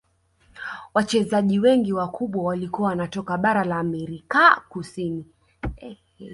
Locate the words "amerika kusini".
3.79-5.25